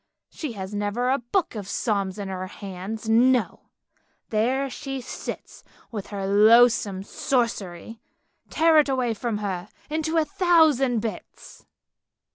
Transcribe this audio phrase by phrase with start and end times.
[0.31, 3.69] She has never a book of psalms in her hands, no,
[4.31, 8.01] there she sits with her loathsome sorcery.
[8.49, 11.67] Tear it away from her, into a thousand bits!